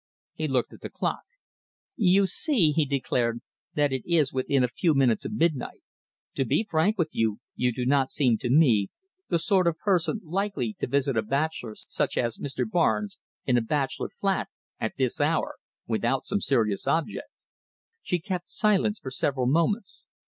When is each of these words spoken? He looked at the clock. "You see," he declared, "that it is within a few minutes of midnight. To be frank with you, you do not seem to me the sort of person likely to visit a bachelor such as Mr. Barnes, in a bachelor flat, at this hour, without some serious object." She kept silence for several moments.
He 0.33 0.47
looked 0.47 0.73
at 0.73 0.81
the 0.81 0.89
clock. 0.89 1.21
"You 1.95 2.25
see," 2.25 2.71
he 2.71 2.85
declared, 2.87 3.39
"that 3.75 3.93
it 3.93 4.01
is 4.03 4.33
within 4.33 4.63
a 4.63 4.67
few 4.67 4.95
minutes 4.95 5.25
of 5.25 5.33
midnight. 5.33 5.83
To 6.33 6.43
be 6.43 6.65
frank 6.67 6.97
with 6.97 7.09
you, 7.11 7.39
you 7.55 7.71
do 7.71 7.85
not 7.85 8.09
seem 8.09 8.39
to 8.39 8.49
me 8.49 8.89
the 9.29 9.37
sort 9.37 9.67
of 9.67 9.77
person 9.77 10.19
likely 10.23 10.73
to 10.79 10.87
visit 10.87 11.15
a 11.17 11.21
bachelor 11.21 11.75
such 11.75 12.17
as 12.17 12.39
Mr. 12.39 12.67
Barnes, 12.67 13.19
in 13.45 13.57
a 13.57 13.61
bachelor 13.61 14.09
flat, 14.09 14.49
at 14.79 14.93
this 14.97 15.21
hour, 15.21 15.57
without 15.85 16.25
some 16.25 16.41
serious 16.41 16.87
object." 16.87 17.29
She 18.01 18.17
kept 18.17 18.49
silence 18.49 18.97
for 18.97 19.11
several 19.11 19.45
moments. 19.45 20.01